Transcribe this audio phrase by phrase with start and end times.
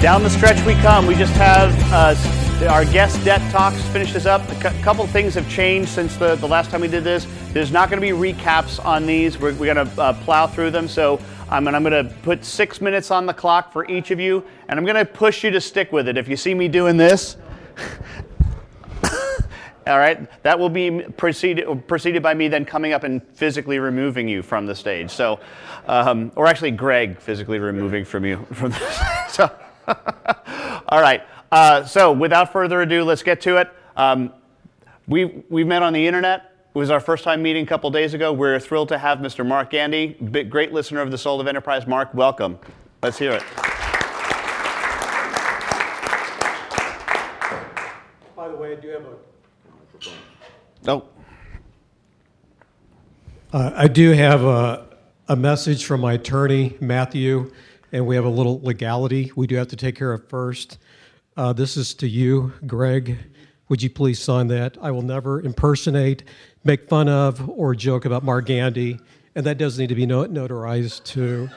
[0.00, 1.06] Down the stretch we come.
[1.06, 4.46] We just have uh, our guest DET talks finish this up.
[4.50, 7.26] A couple things have changed since the, the last time we did this.
[7.52, 9.38] There's not going to be recaps on these.
[9.38, 10.86] We're, we're going to uh, plow through them.
[10.86, 11.18] So
[11.50, 14.78] I'm, I'm going to put six minutes on the clock for each of you, and
[14.78, 16.18] I'm going to push you to stick with it.
[16.18, 17.38] If you see me doing this,
[19.86, 24.28] all right, that will be preceded, preceded by me then coming up and physically removing
[24.28, 25.10] you from the stage.
[25.10, 25.40] So,
[25.86, 29.30] um, or actually, Greg physically removing from you from the stage.
[29.30, 29.50] So,
[30.88, 31.22] all right.
[31.52, 33.70] Uh, so, without further ado, let's get to it.
[33.96, 34.32] Um,
[35.06, 36.52] we we met on the internet.
[36.74, 38.32] It was our first time meeting a couple days ago.
[38.32, 39.46] We're thrilled to have Mr.
[39.46, 41.86] Mark Gandy, big, great listener of the Soul of Enterprise.
[41.86, 42.58] Mark, welcome.
[43.02, 43.42] Let's hear it.
[48.34, 49.16] By the way, I do have a
[50.88, 51.04] Oh,
[53.52, 54.86] Uh, I do have a,
[55.28, 57.50] a message from my attorney, Matthew,
[57.92, 60.78] and we have a little legality we do have to take care of first.
[61.36, 63.18] Uh, this is to you, Greg.
[63.68, 64.78] Would you please sign that?
[64.80, 66.22] I will never impersonate,
[66.64, 68.98] make fun of, or joke about Mark Gandy,
[69.34, 71.48] and that does need to be not- notarized too.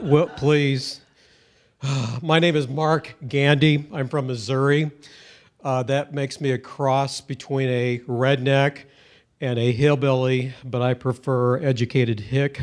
[0.00, 1.00] Well, please.
[2.22, 3.86] My name is Mark Gandy.
[3.92, 4.90] I'm from Missouri.
[5.62, 8.84] Uh, that makes me a cross between a redneck
[9.40, 12.60] and a hillbilly, but I prefer educated hick.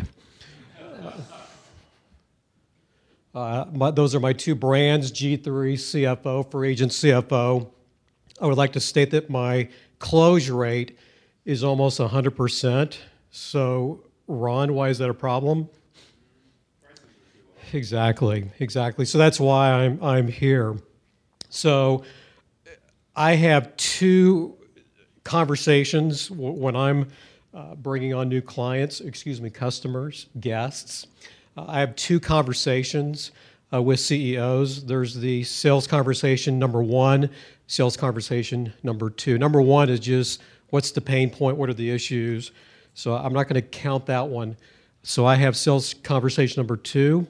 [3.36, 5.42] Uh, my, those are my two brands, G3
[5.74, 7.68] CFO for Agent CFO.
[8.40, 10.98] I would like to state that my close rate
[11.46, 12.98] is almost 100%.
[13.32, 15.68] So, Ron, why is that a problem?
[17.74, 19.06] Exactly, exactly.
[19.06, 20.76] So that's why I'm I'm here.
[21.50, 22.04] So
[23.16, 24.56] I have two
[25.24, 27.08] conversations when I'm
[27.54, 31.06] uh, bringing on new clients, excuse me, customers, guests.
[31.56, 33.32] Uh, I have two conversations
[33.72, 34.86] uh, with CEOs.
[34.86, 37.30] There's the sales conversation number one,
[37.68, 39.38] sales conversation number two.
[39.38, 42.52] Number one is just what's the pain point, what are the issues.
[42.96, 44.58] So I'm not going to count that one.
[45.04, 47.28] So I have sales conversation number two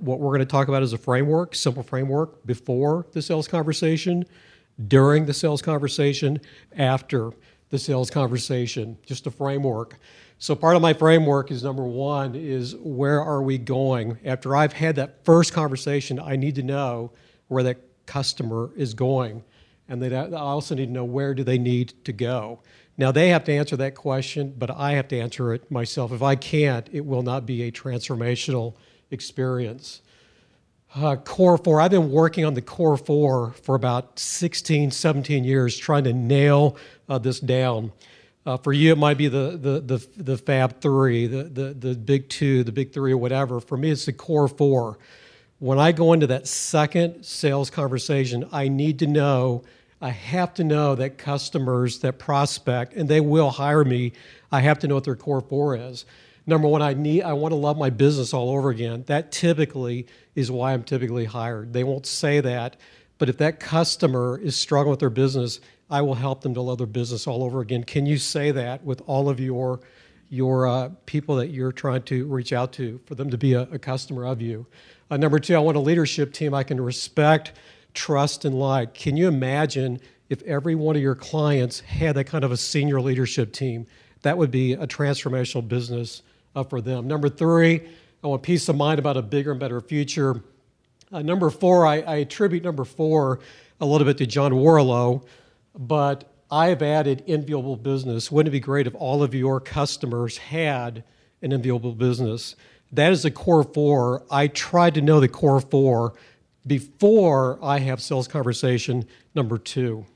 [0.00, 4.24] what we're going to talk about is a framework, simple framework before the sales conversation,
[4.86, 6.40] during the sales conversation,
[6.76, 7.32] after
[7.70, 9.98] the sales conversation, just a framework.
[10.38, 14.18] So part of my framework is number 1 is where are we going?
[14.24, 17.10] After I've had that first conversation, I need to know
[17.48, 19.42] where that customer is going.
[19.88, 22.60] And then I also need to know where do they need to go.
[22.96, 26.12] Now they have to answer that question, but I have to answer it myself.
[26.12, 28.74] If I can't, it will not be a transformational
[29.10, 30.02] experience.
[30.94, 35.76] Uh, core four, I've been working on the core four for about 16, 17 years,
[35.76, 36.76] trying to nail
[37.10, 37.92] uh, this down.
[38.46, 41.94] Uh, for you, it might be the, the, the, the Fab Three, the, the, the
[41.94, 43.60] Big Two, the Big Three, or whatever.
[43.60, 44.98] For me, it's the core four.
[45.58, 49.64] When I go into that second sales conversation, I need to know,
[50.00, 54.12] I have to know that customers, that prospect, and they will hire me,
[54.50, 56.06] I have to know what their core four is
[56.48, 59.04] number one i need i want to love my business all over again.
[59.06, 61.72] That typically is why i'm typically hired.
[61.72, 62.76] They won't say that
[63.18, 65.60] but if that customer is struggling with their business
[65.90, 67.84] i will help them to love their business all over again.
[67.84, 69.80] Can you say that with all of your
[70.30, 73.62] your uh, people that you're trying to reach out to for them to be a,
[73.62, 74.66] a customer of you?
[75.10, 77.52] Uh, number two i want a leadership team i can respect
[77.94, 78.94] trust and like.
[78.94, 83.00] Can you imagine if every one of your clients had that kind of a senior
[83.00, 83.86] leadership team?
[84.22, 86.22] That would be a transformational business
[86.54, 87.06] uh, for them.
[87.06, 87.82] Number three,
[88.22, 90.42] I want peace of mind about a bigger and better future.
[91.12, 93.40] Uh, number four, I, I, attribute number four
[93.80, 95.24] a little bit to John Warrillow,
[95.74, 98.30] but I have added enviable business.
[98.30, 101.04] Wouldn't it be great if all of your customers had
[101.40, 102.56] an enviable business?
[102.92, 104.24] That is the core four.
[104.30, 106.14] I tried to know the core four
[106.66, 110.06] before I have sales conversation number two.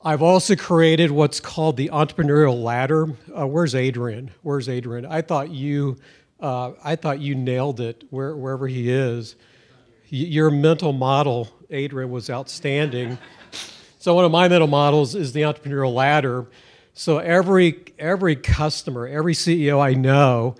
[0.00, 3.16] I've also created what's called the entrepreneurial ladder.
[3.36, 4.30] Uh, where's Adrian?
[4.42, 5.04] Where's Adrian?
[5.04, 5.96] I thought you,
[6.38, 9.34] uh, I thought you nailed it where, wherever he is.
[10.08, 13.18] Your mental model, Adrian, was outstanding.
[13.98, 16.46] so one of my mental models is the entrepreneurial ladder.
[16.94, 20.54] So every every customer, every CEO I know,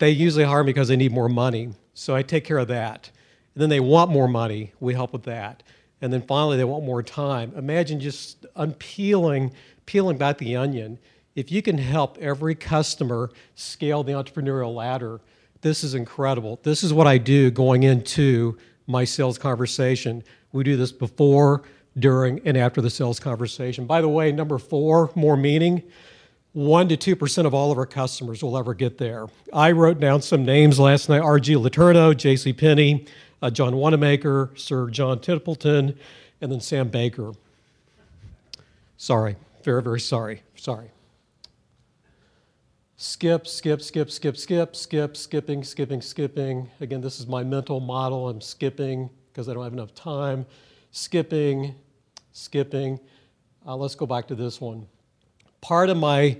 [0.00, 1.70] they usually hire me because they need more money.
[1.94, 3.10] So I take care of that.
[3.54, 4.72] And then they want more money.
[4.80, 5.62] We help with that
[6.00, 7.52] and then finally they want more time.
[7.56, 9.52] Imagine just unpeeling,
[9.86, 10.98] peeling back the onion.
[11.34, 15.20] If you can help every customer scale the entrepreneurial ladder,
[15.62, 16.60] this is incredible.
[16.62, 20.22] This is what I do going into my sales conversation.
[20.52, 21.62] We do this before,
[21.98, 23.86] during, and after the sales conversation.
[23.86, 25.82] By the way, number four, more meaning.
[26.54, 29.26] 1 to 2% of all of our customers will ever get there.
[29.52, 32.52] I wrote down some names last night RG Letourneau, J.C.
[32.52, 33.06] Penney,
[33.42, 35.98] uh, John Wanamaker, Sir John Templeton,
[36.40, 37.32] and then Sam Baker.
[38.96, 39.34] Sorry,
[39.64, 40.42] very, very sorry.
[40.54, 40.92] Sorry.
[42.96, 46.70] Skip, skip, skip, skip, skip, skip, skipping, skipping, skipping.
[46.80, 48.28] Again, this is my mental model.
[48.28, 50.46] I'm skipping because I don't have enough time.
[50.92, 51.74] Skipping,
[52.32, 53.00] skipping.
[53.66, 54.86] Uh, let's go back to this one.
[55.64, 56.36] Part of my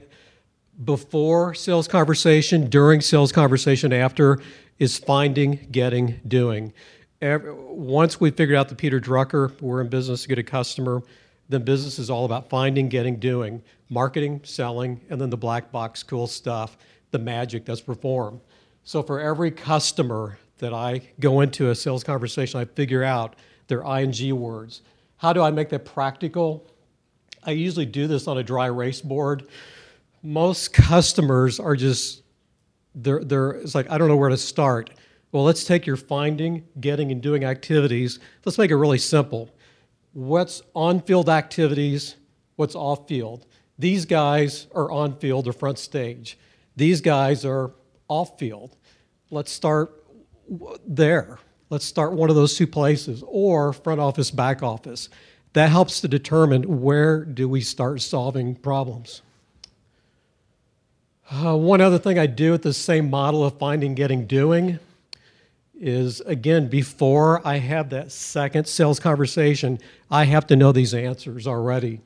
[0.85, 4.39] before sales conversation, during sales conversation, after
[4.79, 6.75] is finding, getting, doing.
[7.23, 11.03] Every, once we figured out the Peter Drucker, we're in business to get a customer,
[11.49, 16.03] then business is all about finding, getting, doing, marketing, selling, and then the black box
[16.03, 16.77] cool stuff,
[17.11, 18.43] the magic that's performed.
[18.83, 23.37] So for every customer that I go into a sales conversation, I figure out
[23.69, 24.83] their ing words.
[25.17, 26.67] How do I make that practical?
[27.47, 29.47] I usually do this on a dry erase board.
[30.23, 32.23] Most customers are just
[32.95, 34.91] they're, they're it's like I don't know where to start.
[35.33, 38.21] Well, let's take your finding, getting, and doing activities.
[38.45, 39.51] Let's make it really simple
[40.13, 42.17] what's on field activities,
[42.57, 43.47] what's off field.
[43.79, 46.39] These guys are on field or front stage.
[46.77, 47.73] These guys are
[48.09, 48.77] off field.
[49.31, 50.05] Let's start
[50.87, 51.39] there.
[51.71, 55.09] Let's start one of those two places or front office, back office.
[55.55, 59.23] That helps to determine where do we start solving problems.
[61.31, 64.79] Uh, one other thing I do with the same model of finding, getting, doing
[65.81, 69.79] is again, before I have that second sales conversation,
[70.11, 72.01] I have to know these answers already.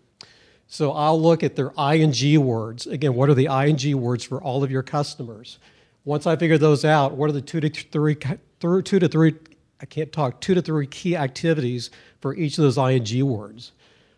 [0.66, 2.86] So I'll look at their ing words.
[2.86, 5.58] Again, what are the ing words for all of your customers?
[6.04, 8.16] Once I figure those out, what are the two to three,
[8.60, 9.34] two to three,
[9.80, 11.90] I can't talk, two to three key activities
[12.20, 13.72] for each of those ing words?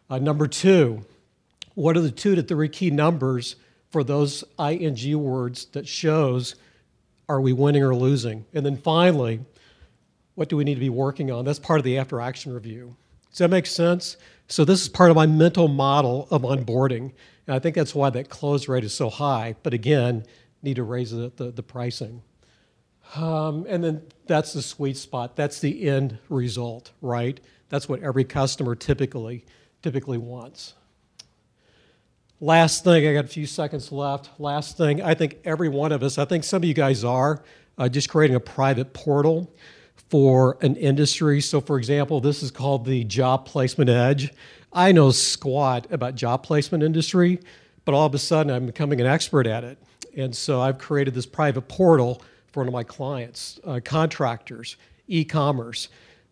[0.08, 1.04] Uh, number two,
[1.74, 3.56] what are the two to three key numbers
[3.90, 6.54] for those ing words that shows
[7.28, 8.44] are we winning or losing?
[8.52, 9.40] And then finally,
[10.34, 11.44] what do we need to be working on?
[11.44, 12.96] That's part of the after action review.
[13.30, 14.16] Does that make sense?
[14.48, 17.12] So, this is part of my mental model of onboarding.
[17.46, 19.54] And I think that's why that close rate is so high.
[19.62, 20.24] But again,
[20.62, 22.22] need to raise the, the, the pricing.
[23.14, 25.36] Um, and then that's the sweet spot.
[25.36, 27.40] That's the end result, right?
[27.68, 29.44] That's what every customer typically
[29.82, 30.74] typically wants.
[32.40, 34.30] Last thing, I got a few seconds left.
[34.38, 37.42] Last thing, I think every one of us, I think some of you guys are,
[37.78, 39.54] uh, just creating a private portal
[40.08, 41.40] for an industry.
[41.40, 44.32] So, for example, this is called the Job Placement Edge.
[44.72, 47.40] I know squat about job placement industry,
[47.84, 49.78] but all of a sudden I'm becoming an expert at it.
[50.16, 54.76] And so I've created this private portal for one of my clients, uh, contractors,
[55.08, 55.88] e commerce.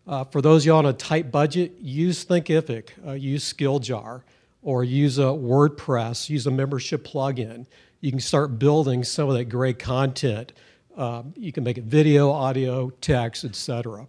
[0.07, 4.23] Uh, for those of you on a tight budget, use Thinkific, uh, use SkillJar
[4.61, 7.65] or use a WordPress, use a membership plugin.
[8.01, 10.53] You can start building some of that great content.
[10.97, 14.07] Um, you can make it video, audio, text, etc.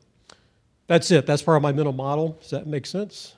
[0.87, 1.27] That's it.
[1.27, 2.39] That's part of my mental model.
[2.41, 3.37] Does that make sense?